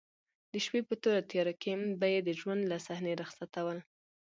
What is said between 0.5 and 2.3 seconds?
د شپې په توره تیاره کې به یې د